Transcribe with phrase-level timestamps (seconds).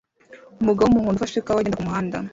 [0.61, 2.17] Umugabo wumuhondo ufashe ikawa agenda kumuhanda